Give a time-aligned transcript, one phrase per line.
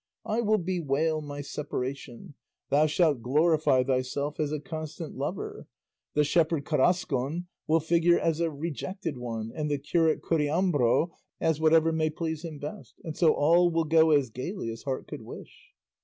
[0.25, 2.33] I will bewail my separation;
[2.71, 5.67] thou shalt glorify thyself as a constant lover;
[6.15, 11.91] the shepherd Carrascon will figure as a rejected one, and the curate Curiambro as whatever
[11.91, 15.69] may please him best; and so all will go as gaily as heart could wish."